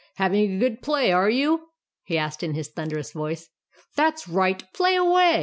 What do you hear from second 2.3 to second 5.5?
in his thunderous voice. "THAT'S RIGHT, PLAY AWAY!